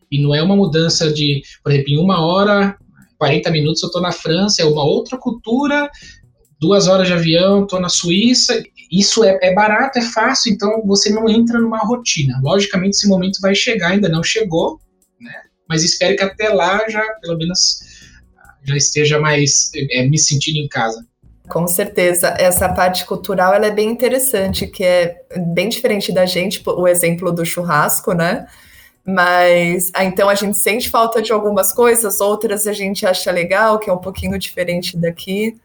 e 0.10 0.24
não 0.24 0.34
é 0.34 0.42
uma 0.42 0.56
mudança 0.56 1.12
de, 1.12 1.44
por 1.62 1.72
exemplo, 1.72 1.92
em 1.92 2.00
uma 2.00 2.26
hora, 2.26 2.78
40 3.18 3.52
minutos 3.52 3.82
eu 3.82 3.88
estou 3.88 4.02
na 4.02 4.12
França, 4.12 4.62
é 4.62 4.66
uma 4.66 4.84
outra 4.84 5.18
cultura, 5.18 5.90
duas 6.60 6.88
horas 6.88 7.08
de 7.08 7.14
avião, 7.14 7.64
estou 7.64 7.80
na 7.80 7.90
Suíça, 7.90 8.62
isso 8.92 9.24
é, 9.24 9.38
é, 9.42 9.54
barato, 9.54 10.00
é 10.00 10.02
fácil, 10.02 10.54
então 10.54 10.84
você 10.86 11.10
não 11.10 11.30
entra 11.30 11.60
numa 11.60 11.80
rotina. 11.80 12.40
Logicamente, 12.44 12.98
esse 12.98 13.08
momento 13.08 13.40
vai 13.42 13.56
chegar, 13.56 13.92
ainda 13.92 14.10
não 14.10 14.24
chegou, 14.24 14.80
né? 15.20 15.34
Mas 15.68 15.84
espero 15.84 16.16
que 16.16 16.24
até 16.24 16.50
lá 16.50 16.88
já, 16.88 17.04
pelo 17.22 17.38
menos, 17.38 17.80
já 18.64 18.76
esteja 18.76 19.20
mais 19.20 19.72
é, 19.76 20.08
me 20.08 20.18
sentindo 20.18 20.58
em 20.58 20.68
casa. 20.68 21.06
Com 21.50 21.68
certeza, 21.68 22.36
essa 22.40 22.70
parte 22.70 23.06
cultural 23.06 23.54
ela 23.54 23.68
é 23.68 23.72
bem 23.72 23.90
interessante, 23.90 24.66
que 24.66 24.84
é 24.84 25.16
bem 25.54 25.70
diferente 25.70 26.12
da 26.12 26.26
gente, 26.26 26.62
o 26.66 26.88
exemplo 26.88 27.32
do 27.32 27.46
churrasco, 27.46 28.14
né? 28.14 28.48
Mas 29.06 29.92
ah, 29.94 30.04
então 30.04 30.28
a 30.28 30.36
gente 30.36 30.60
sente 30.60 30.90
falta 30.90 31.22
de 31.22 31.32
algumas 31.32 31.72
coisas, 31.72 32.20
outras 32.20 32.66
a 32.66 32.74
gente 32.74 33.06
acha 33.06 33.32
legal, 33.32 33.78
que 33.78 33.90
é 33.90 33.94
um 33.94 34.00
pouquinho 34.00 34.38
diferente 34.40 34.98
daqui. 34.98 35.56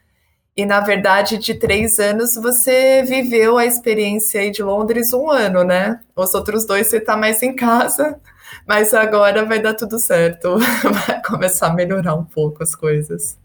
E 0.55 0.67
na 0.67 0.81
verdade, 0.81 1.39
de 1.39 1.55
três 1.55 1.99
anos, 1.99 2.35
você 2.35 3.03
viveu 3.03 3.57
a 3.57 3.65
experiência 3.65 4.43
aí 4.43 4.51
de 4.51 4.63
Londres 4.63 5.13
um 5.15 5.31
ano, 5.31 5.65
né? 5.65 6.01
Os 6.15 6.35
outros 6.35 6.67
dois 6.67 6.89
você 6.89 7.01
tá 7.01 7.17
mais 7.17 7.43
em 7.43 7.57
casa, 7.57 8.21
mas 8.69 8.93
agora 8.93 9.47
vai 9.47 9.59
dar 9.63 9.73
tudo 9.73 9.99
certo. 9.99 10.59
Vai 11.07 11.23
começar 11.23 11.69
a 11.69 11.75
melhorar 11.75 12.15
um 12.15 12.25
pouco 12.25 12.63
as 12.63 12.75
coisas. 12.75 13.39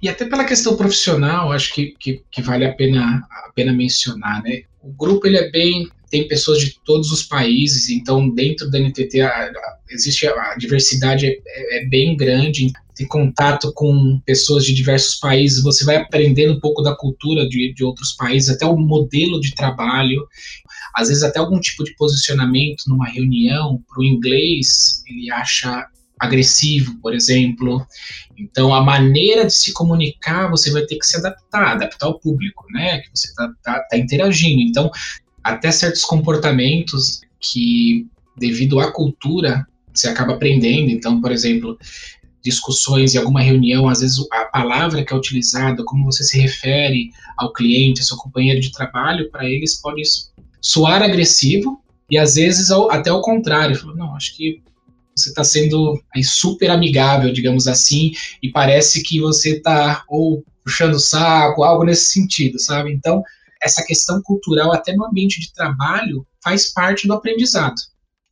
E 0.00 0.08
até 0.08 0.24
pela 0.24 0.44
questão 0.44 0.76
profissional, 0.76 1.52
acho 1.52 1.74
que, 1.74 1.94
que, 1.98 2.24
que 2.30 2.40
vale 2.40 2.64
a 2.64 2.72
pena, 2.72 3.26
a 3.30 3.52
pena 3.52 3.72
mencionar, 3.72 4.42
né? 4.42 4.62
O 4.80 4.90
grupo 4.92 5.26
ele 5.26 5.36
é 5.36 5.50
bem 5.50 5.90
tem 6.12 6.28
pessoas 6.28 6.60
de 6.60 6.78
todos 6.84 7.10
os 7.10 7.22
países, 7.22 7.88
então 7.88 8.28
dentro 8.28 8.70
da 8.70 8.78
NTT 8.78 9.22
a, 9.22 9.28
a, 9.28 9.78
existe 9.88 10.26
a, 10.26 10.52
a 10.52 10.56
diversidade 10.58 11.24
é, 11.24 11.30
é, 11.30 11.78
é, 11.78 11.88
bem 11.88 12.14
grande, 12.14 12.70
tem 12.94 13.08
contato 13.08 13.72
com 13.72 14.20
pessoas 14.26 14.66
de 14.66 14.74
diversos 14.74 15.14
países, 15.14 15.62
você 15.62 15.86
vai 15.86 15.96
aprendendo 15.96 16.52
um 16.52 16.60
pouco 16.60 16.82
da 16.82 16.94
cultura 16.94 17.48
de, 17.48 17.72
de 17.72 17.82
outros 17.82 18.12
países, 18.12 18.50
até 18.50 18.66
o 18.66 18.76
modelo 18.76 19.40
de 19.40 19.54
trabalho, 19.54 20.28
às 20.94 21.08
vezes 21.08 21.22
até 21.22 21.38
algum 21.38 21.58
tipo 21.58 21.82
de 21.82 21.96
posicionamento 21.96 22.84
numa 22.88 23.08
reunião, 23.08 23.82
para 23.88 24.00
o 24.00 24.04
inglês, 24.04 25.02
ele 25.08 25.30
acha 25.30 25.86
agressivo, 26.20 27.00
por 27.00 27.14
exemplo. 27.14 27.84
Então, 28.38 28.74
a 28.74 28.84
maneira 28.84 29.46
de 29.46 29.54
se 29.54 29.72
comunicar, 29.72 30.50
você 30.50 30.70
vai 30.70 30.82
ter 30.82 30.96
que 30.96 31.06
se 31.06 31.16
adaptar, 31.16 31.72
adaptar 31.72 32.06
ao 32.06 32.20
público, 32.20 32.64
né? 32.70 32.98
Que 33.00 33.08
você 33.14 33.28
está 33.28 33.48
tá, 33.62 33.80
tá 33.80 33.96
interagindo. 33.96 34.60
Então, 34.60 34.90
até 35.42 35.70
certos 35.70 36.04
comportamentos 36.04 37.20
que, 37.40 38.06
devido 38.36 38.80
à 38.80 38.92
cultura, 38.92 39.66
você 39.92 40.08
acaba 40.08 40.34
aprendendo. 40.34 40.90
Então, 40.90 41.20
por 41.20 41.32
exemplo, 41.32 41.78
discussões 42.42 43.14
em 43.14 43.18
alguma 43.18 43.40
reunião, 43.40 43.88
às 43.88 44.00
vezes 44.00 44.18
a 44.32 44.44
palavra 44.46 45.04
que 45.04 45.12
é 45.12 45.16
utilizada, 45.16 45.84
como 45.84 46.04
você 46.04 46.24
se 46.24 46.38
refere 46.38 47.10
ao 47.36 47.52
cliente, 47.52 48.00
ao 48.00 48.06
seu 48.06 48.16
companheiro 48.16 48.60
de 48.60 48.72
trabalho, 48.72 49.30
para 49.30 49.48
eles 49.48 49.80
pode 49.80 50.02
soar 50.60 51.02
agressivo 51.02 51.80
e 52.10 52.18
às 52.18 52.34
vezes 52.34 52.70
até 52.90 53.10
ao 53.10 53.22
contrário. 53.22 53.76
Falo, 53.76 53.96
não, 53.96 54.14
acho 54.16 54.36
que 54.36 54.60
você 55.14 55.28
está 55.28 55.44
sendo 55.44 56.00
aí, 56.14 56.24
super 56.24 56.70
amigável, 56.70 57.32
digamos 57.32 57.66
assim, 57.66 58.12
e 58.42 58.50
parece 58.50 59.02
que 59.02 59.20
você 59.20 59.56
está 59.56 60.04
ou 60.08 60.42
puxando 60.64 60.94
o 60.94 61.00
saco, 61.00 61.64
algo 61.64 61.84
nesse 61.84 62.12
sentido, 62.12 62.58
sabe? 62.58 62.92
Então, 62.92 63.22
essa 63.62 63.84
questão 63.84 64.20
cultural, 64.22 64.72
até 64.72 64.94
no 64.94 65.06
ambiente 65.06 65.40
de 65.40 65.52
trabalho, 65.52 66.26
faz 66.42 66.72
parte 66.72 67.06
do 67.06 67.14
aprendizado. 67.14 67.76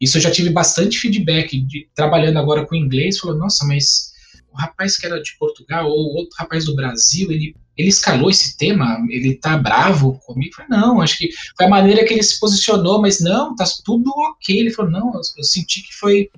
Isso 0.01 0.17
eu 0.17 0.23
já 0.23 0.31
tive 0.31 0.51
bastante 0.51 0.99
feedback, 0.99 1.61
de, 1.61 1.89
trabalhando 1.95 2.39
agora 2.39 2.67
com 2.67 2.75
inglês, 2.75 3.19
falou, 3.19 3.37
nossa, 3.37 3.67
mas 3.67 4.11
o 4.51 4.57
rapaz 4.57 4.97
que 4.97 5.07
era 5.07 5.23
de 5.23 5.37
Portugal 5.39 5.89
ou 5.89 6.17
outro 6.17 6.35
rapaz 6.39 6.65
do 6.65 6.75
Brasil, 6.75 7.31
ele, 7.31 7.55
ele 7.77 7.89
escalou 7.89 8.31
esse 8.31 8.57
tema, 8.57 8.99
ele 9.11 9.37
tá 9.37 9.57
bravo 9.57 10.19
comigo? 10.25 10.55
Falei, 10.55 10.71
não, 10.71 11.01
acho 11.01 11.19
que 11.19 11.31
foi 11.57 11.67
a 11.67 11.71
maneira 11.71 12.05
que 12.05 12.15
ele 12.15 12.23
se 12.23 12.41
posicionou, 12.41 13.01
mas 13.01 13.21
não, 13.21 13.55
tá 13.55 13.65
tudo 13.85 14.11
ok. 14.11 14.59
Ele 14.59 14.71
falou, 14.71 14.91
não, 14.91 15.15
eu, 15.15 15.21
eu 15.37 15.45
senti 15.45 15.83
que 15.83 15.95
foi 15.95 16.31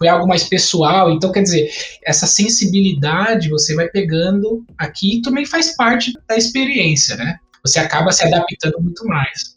foi 0.00 0.08
algo 0.08 0.26
mais 0.26 0.44
pessoal. 0.44 1.12
Então, 1.12 1.30
quer 1.30 1.42
dizer, 1.42 1.70
essa 2.06 2.26
sensibilidade 2.26 3.50
você 3.50 3.74
vai 3.74 3.86
pegando 3.86 4.64
aqui 4.78 5.18
e 5.18 5.22
também 5.22 5.44
faz 5.44 5.76
parte 5.76 6.10
da 6.26 6.38
experiência, 6.38 7.16
né? 7.16 7.38
Você 7.64 7.78
acaba 7.78 8.12
se 8.12 8.24
adaptando 8.24 8.80
muito 8.80 9.06
mais. 9.06 9.56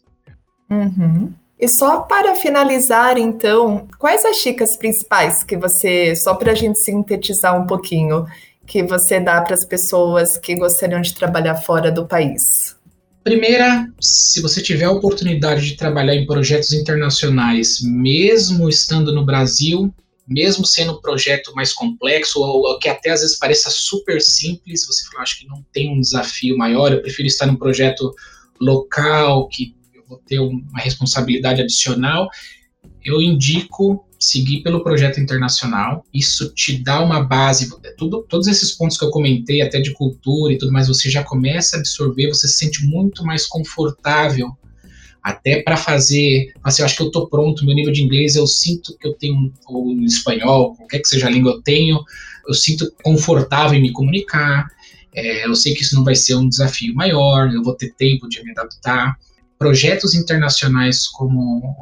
Uhum. 0.70 1.32
E 1.58 1.68
só 1.68 2.00
para 2.00 2.34
finalizar, 2.34 3.16
então, 3.16 3.86
quais 3.98 4.24
as 4.24 4.42
dicas 4.42 4.76
principais 4.76 5.42
que 5.42 5.56
você, 5.56 6.14
só 6.16 6.34
para 6.34 6.52
a 6.52 6.54
gente 6.54 6.78
sintetizar 6.78 7.60
um 7.60 7.66
pouquinho, 7.66 8.26
que 8.66 8.82
você 8.82 9.20
dá 9.20 9.40
para 9.40 9.54
as 9.54 9.64
pessoas 9.64 10.36
que 10.36 10.56
gostariam 10.56 11.00
de 11.00 11.14
trabalhar 11.14 11.56
fora 11.56 11.90
do 11.90 12.06
país? 12.06 12.76
Primeira, 13.22 13.88
se 14.00 14.42
você 14.42 14.60
tiver 14.60 14.84
a 14.84 14.90
oportunidade 14.90 15.64
de 15.64 15.76
trabalhar 15.76 16.14
em 16.14 16.26
projetos 16.26 16.72
internacionais, 16.72 17.80
mesmo 17.82 18.68
estando 18.68 19.14
no 19.14 19.24
Brasil, 19.24 19.94
mesmo 20.26 20.66
sendo 20.66 20.92
um 20.92 21.00
projeto 21.00 21.54
mais 21.54 21.72
complexo, 21.72 22.40
ou, 22.40 22.78
que 22.78 22.88
até 22.88 23.10
às 23.10 23.20
vezes 23.20 23.38
pareça 23.38 23.70
super 23.70 24.20
simples, 24.20 24.86
você 24.86 25.04
fala, 25.08 25.22
acho 25.22 25.38
que 25.38 25.46
não 25.46 25.64
tem 25.72 25.90
um 25.90 26.00
desafio 26.00 26.56
maior, 26.56 26.92
eu 26.92 27.02
prefiro 27.02 27.28
estar 27.28 27.46
num 27.46 27.56
projeto 27.56 28.14
local, 28.60 29.48
que 29.48 29.74
eu 29.94 30.04
vou 30.08 30.18
ter 30.26 30.38
uma 30.38 30.80
responsabilidade 30.80 31.60
adicional, 31.60 32.28
eu 33.04 33.20
indico 33.20 34.04
seguir 34.18 34.62
pelo 34.62 34.82
projeto 34.82 35.20
internacional. 35.20 36.04
Isso 36.12 36.52
te 36.54 36.82
dá 36.82 37.02
uma 37.02 37.22
base, 37.22 37.68
tudo, 37.98 38.24
todos 38.26 38.46
esses 38.46 38.72
pontos 38.72 38.96
que 38.96 39.04
eu 39.04 39.10
comentei, 39.10 39.60
até 39.60 39.80
de 39.80 39.92
cultura 39.92 40.54
e 40.54 40.58
tudo 40.58 40.72
mais, 40.72 40.88
você 40.88 41.10
já 41.10 41.22
começa 41.22 41.76
a 41.76 41.80
absorver, 41.80 42.28
você 42.28 42.48
se 42.48 42.56
sente 42.56 42.86
muito 42.86 43.22
mais 43.24 43.46
confortável 43.46 44.56
até 45.24 45.62
para 45.62 45.78
fazer, 45.78 46.52
assim, 46.62 46.82
eu 46.82 46.86
acho 46.86 46.96
que 46.96 47.02
eu 47.02 47.06
estou 47.06 47.26
pronto, 47.26 47.64
meu 47.64 47.74
nível 47.74 47.90
de 47.90 48.02
inglês, 48.02 48.36
eu 48.36 48.46
sinto 48.46 48.94
que 48.98 49.08
eu 49.08 49.14
tenho, 49.14 49.50
ou 49.66 49.90
espanhol, 50.02 50.76
qualquer 50.76 50.98
que 51.00 51.08
seja 51.08 51.28
a 51.28 51.30
língua 51.30 51.52
eu 51.52 51.62
tenho, 51.62 51.98
eu 52.46 52.52
sinto 52.52 52.92
confortável 53.02 53.78
em 53.78 53.80
me 53.80 53.90
comunicar, 53.90 54.68
é, 55.14 55.46
eu 55.46 55.54
sei 55.54 55.72
que 55.72 55.80
isso 55.80 55.94
não 55.94 56.04
vai 56.04 56.14
ser 56.14 56.34
um 56.34 56.46
desafio 56.46 56.94
maior, 56.94 57.50
eu 57.50 57.62
vou 57.62 57.74
ter 57.74 57.94
tempo 57.94 58.28
de 58.28 58.44
me 58.44 58.50
adaptar. 58.50 59.16
Projetos 59.58 60.14
internacionais 60.14 61.08
como 61.08 61.74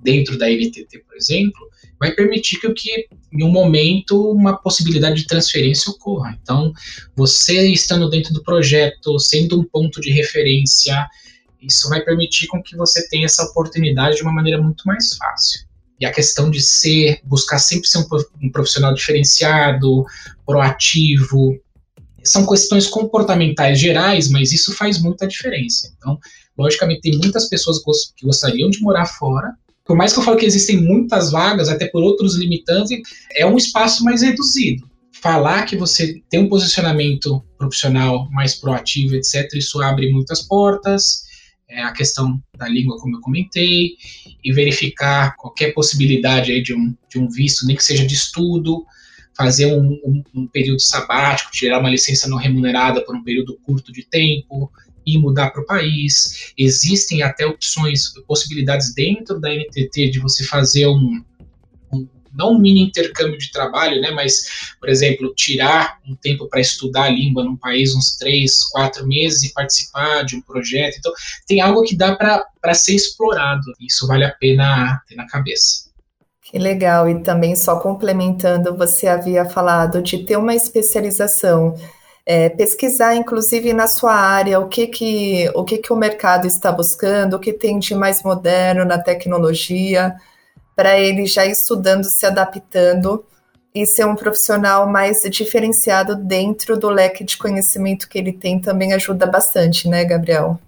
dentro 0.00 0.38
da 0.38 0.48
NTT, 0.48 0.98
por 1.00 1.16
exemplo, 1.16 1.68
vai 1.98 2.12
permitir 2.12 2.60
que, 2.60 2.72
que 2.74 3.08
em 3.32 3.42
um 3.42 3.50
momento 3.50 4.30
uma 4.30 4.56
possibilidade 4.56 5.16
de 5.16 5.26
transferência 5.26 5.90
ocorra. 5.90 6.38
Então, 6.40 6.72
você 7.16 7.66
estando 7.72 8.08
dentro 8.08 8.32
do 8.32 8.44
projeto, 8.44 9.18
sendo 9.18 9.58
um 9.58 9.64
ponto 9.64 10.00
de 10.00 10.12
referência, 10.12 11.08
isso 11.66 11.88
vai 11.88 12.02
permitir 12.02 12.46
com 12.46 12.62
que 12.62 12.76
você 12.76 13.08
tenha 13.08 13.26
essa 13.26 13.44
oportunidade 13.44 14.16
de 14.16 14.22
uma 14.22 14.32
maneira 14.32 14.60
muito 14.60 14.84
mais 14.84 15.16
fácil. 15.16 15.66
E 16.00 16.06
a 16.06 16.12
questão 16.12 16.50
de 16.50 16.60
ser, 16.60 17.20
buscar 17.24 17.58
sempre 17.58 17.88
ser 17.88 18.04
um 18.42 18.50
profissional 18.50 18.92
diferenciado, 18.92 20.04
proativo, 20.44 21.58
são 22.24 22.46
questões 22.46 22.86
comportamentais 22.86 23.78
gerais, 23.78 24.28
mas 24.28 24.50
isso 24.50 24.74
faz 24.74 25.00
muita 25.00 25.26
diferença. 25.26 25.92
Então, 25.96 26.18
logicamente, 26.58 27.02
tem 27.02 27.18
muitas 27.18 27.48
pessoas 27.48 27.78
que 28.16 28.26
gostariam 28.26 28.70
de 28.70 28.80
morar 28.80 29.06
fora. 29.06 29.54
Por 29.84 29.94
mais 29.94 30.12
que 30.12 30.18
eu 30.18 30.22
fale 30.22 30.38
que 30.38 30.46
existem 30.46 30.80
muitas 30.80 31.30
vagas, 31.30 31.68
até 31.68 31.86
por 31.86 32.02
outros 32.02 32.36
limitantes, 32.36 32.98
é 33.36 33.44
um 33.44 33.56
espaço 33.56 34.02
mais 34.02 34.22
reduzido. 34.22 34.88
Falar 35.20 35.64
que 35.64 35.76
você 35.76 36.22
tem 36.30 36.40
um 36.40 36.48
posicionamento 36.48 37.44
profissional 37.58 38.28
mais 38.30 38.54
proativo, 38.54 39.14
etc., 39.14 39.52
isso 39.54 39.80
abre 39.82 40.10
muitas 40.10 40.42
portas 40.42 41.24
é, 41.74 41.82
a 41.82 41.92
questão 41.92 42.40
da 42.56 42.68
língua, 42.68 42.98
como 42.98 43.16
eu 43.16 43.20
comentei, 43.20 43.96
e 44.42 44.52
verificar 44.52 45.36
qualquer 45.36 45.74
possibilidade 45.74 46.52
aí 46.52 46.62
de, 46.62 46.72
um, 46.72 46.94
de 47.10 47.18
um 47.18 47.28
visto, 47.28 47.66
nem 47.66 47.74
que 47.74 47.82
seja 47.82 48.06
de 48.06 48.14
estudo, 48.14 48.86
fazer 49.36 49.66
um, 49.66 50.00
um, 50.04 50.22
um, 50.34 50.46
período 50.46 50.80
sabático, 50.80 51.50
tirar 51.50 51.80
uma 51.80 51.90
licença 51.90 52.28
não 52.28 52.38
remunerada 52.38 53.04
por 53.04 53.16
um 53.16 53.24
período 53.24 53.58
curto 53.64 53.92
de 53.92 54.04
tempo 54.04 54.70
e 55.04 55.18
mudar 55.18 55.50
para 55.50 55.62
o 55.62 55.66
país. 55.66 56.52
Existem 56.56 57.22
até 57.22 57.44
opções, 57.44 58.14
possibilidades 58.28 58.94
dentro 58.94 59.40
da 59.40 59.52
NTT 59.52 60.10
de 60.10 60.20
você 60.20 60.44
fazer 60.44 60.86
um, 60.86 61.24
não 62.34 62.52
um 62.52 62.58
mini 62.58 62.82
intercâmbio 62.82 63.38
de 63.38 63.50
trabalho, 63.50 64.00
né, 64.00 64.10
mas, 64.10 64.74
por 64.80 64.88
exemplo, 64.88 65.34
tirar 65.34 65.98
um 66.08 66.14
tempo 66.14 66.48
para 66.48 66.60
estudar 66.60 67.04
a 67.04 67.10
língua 67.10 67.44
num 67.44 67.56
país, 67.56 67.94
uns 67.94 68.16
três, 68.16 68.64
quatro 68.70 69.06
meses, 69.06 69.42
e 69.42 69.52
participar 69.52 70.22
de 70.24 70.36
um 70.36 70.40
projeto. 70.40 70.96
Então, 70.98 71.12
tem 71.46 71.60
algo 71.60 71.82
que 71.82 71.96
dá 71.96 72.14
para 72.14 72.74
ser 72.74 72.94
explorado. 72.94 73.72
Isso 73.80 74.06
vale 74.06 74.24
a 74.24 74.32
pena 74.32 75.00
ter 75.08 75.14
na 75.14 75.26
cabeça. 75.26 75.84
Que 76.42 76.58
legal. 76.58 77.08
E 77.08 77.20
também, 77.22 77.56
só 77.56 77.80
complementando, 77.80 78.76
você 78.76 79.08
havia 79.08 79.44
falado 79.44 80.02
de 80.02 80.18
ter 80.18 80.36
uma 80.36 80.54
especialização. 80.54 81.74
É, 82.26 82.48
pesquisar, 82.48 83.16
inclusive, 83.16 83.72
na 83.72 83.86
sua 83.86 84.14
área, 84.14 84.58
o 84.58 84.68
que 84.68 84.86
que, 84.86 85.50
o 85.54 85.64
que 85.64 85.78
que 85.78 85.92
o 85.92 85.96
mercado 85.96 86.46
está 86.46 86.72
buscando, 86.72 87.34
o 87.34 87.38
que 87.38 87.52
tem 87.52 87.78
de 87.78 87.94
mais 87.94 88.22
moderno 88.22 88.84
na 88.84 88.98
tecnologia, 88.98 90.14
para 90.74 90.98
ele 90.98 91.26
já 91.26 91.46
estudando, 91.46 92.04
se 92.04 92.26
adaptando 92.26 93.24
e 93.74 93.84
ser 93.86 94.06
um 94.06 94.14
profissional 94.14 94.88
mais 94.88 95.22
diferenciado 95.30 96.14
dentro 96.14 96.78
do 96.78 96.88
leque 96.88 97.24
de 97.24 97.36
conhecimento 97.36 98.08
que 98.08 98.18
ele 98.18 98.32
tem 98.32 98.60
também 98.60 98.92
ajuda 98.92 99.26
bastante, 99.26 99.88
né, 99.88 100.04
Gabriel? 100.04 100.60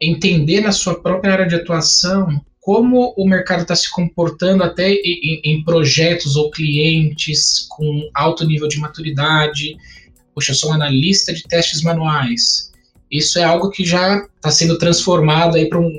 Entender 0.00 0.60
na 0.60 0.72
sua 0.72 1.00
própria 1.00 1.32
área 1.32 1.46
de 1.46 1.54
atuação 1.54 2.28
como 2.60 3.14
o 3.16 3.26
mercado 3.26 3.62
está 3.62 3.76
se 3.76 3.88
comportando 3.90 4.64
até 4.64 4.90
em, 4.90 5.40
em, 5.44 5.64
projetos 5.64 6.34
ou 6.34 6.50
clientes 6.50 7.64
com 7.70 8.10
alto 8.12 8.44
nível 8.44 8.66
de 8.66 8.78
maturidade. 8.80 9.76
Poxa, 10.34 10.50
eu 10.50 10.56
sou 10.56 10.70
um 10.70 10.74
analista 10.74 11.32
de 11.32 11.44
testes 11.44 11.82
manuais. 11.82 12.72
Isso 13.08 13.38
é 13.38 13.44
algo 13.44 13.70
que 13.70 13.84
já 13.84 14.26
está 14.36 14.50
sendo 14.50 14.76
transformado 14.78 15.56
aí 15.56 15.68
para 15.68 15.78
um 15.78 15.96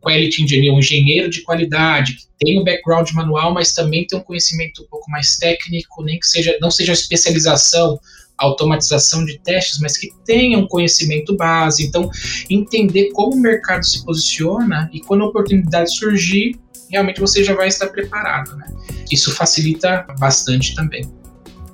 quality 0.00 0.42
engineer, 0.42 0.72
um 0.72 0.78
engenheiro 0.78 1.28
de 1.28 1.42
qualidade, 1.42 2.14
que 2.14 2.24
tem 2.38 2.60
um 2.60 2.64
background 2.64 3.10
manual, 3.12 3.52
mas 3.52 3.72
também 3.72 4.06
tem 4.06 4.18
um 4.18 4.22
conhecimento 4.22 4.82
um 4.82 4.86
pouco 4.86 5.10
mais 5.10 5.36
técnico, 5.36 6.02
nem 6.02 6.18
que 6.18 6.26
seja, 6.26 6.56
não 6.60 6.70
seja 6.70 6.92
especialização 6.92 7.98
automatização 8.40 9.24
de 9.24 9.38
testes, 9.38 9.78
mas 9.80 9.96
que 9.96 10.08
tenham 10.24 10.66
conhecimento 10.66 11.36
base. 11.36 11.86
Então, 11.86 12.10
entender 12.48 13.10
como 13.12 13.34
o 13.34 13.38
mercado 13.38 13.84
se 13.84 14.04
posiciona 14.04 14.90
e 14.92 15.00
quando 15.00 15.24
a 15.24 15.26
oportunidade 15.26 15.94
surgir, 15.94 16.58
realmente 16.90 17.20
você 17.20 17.44
já 17.44 17.54
vai 17.54 17.68
estar 17.68 17.88
preparado. 17.88 18.56
Né? 18.56 18.66
Isso 19.10 19.34
facilita 19.34 20.06
bastante 20.18 20.74
também. 20.74 21.04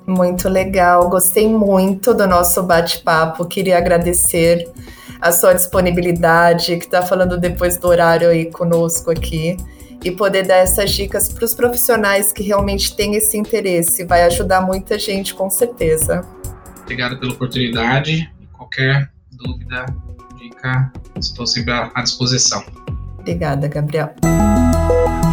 Muito 0.05 0.47
legal, 0.47 1.09
gostei 1.09 1.49
muito 1.49 2.13
do 2.13 2.27
nosso 2.27 2.63
bate-papo. 2.63 3.45
Queria 3.45 3.77
agradecer 3.77 4.69
a 5.21 5.31
sua 5.31 5.53
disponibilidade, 5.53 6.77
que 6.77 6.85
está 6.85 7.01
falando 7.01 7.37
depois 7.37 7.77
do 7.77 7.87
horário 7.87 8.29
aí 8.29 8.51
conosco 8.51 9.11
aqui, 9.11 9.57
e 10.03 10.11
poder 10.11 10.45
dar 10.45 10.57
essas 10.57 10.91
dicas 10.91 11.27
para 11.29 11.43
os 11.43 11.53
profissionais 11.53 12.31
que 12.31 12.43
realmente 12.43 12.95
têm 12.95 13.15
esse 13.15 13.37
interesse. 13.37 14.05
Vai 14.05 14.23
ajudar 14.23 14.61
muita 14.61 14.97
gente, 14.99 15.33
com 15.33 15.49
certeza. 15.49 16.25
Obrigado 16.83 17.19
pela 17.19 17.33
oportunidade. 17.33 18.31
Qualquer 18.53 19.09
dúvida, 19.31 19.85
dica, 20.37 20.91
estou 21.19 21.45
sempre 21.45 21.73
à 21.73 22.01
disposição. 22.01 22.63
Obrigada, 23.19 23.67
Gabriel. 23.67 24.13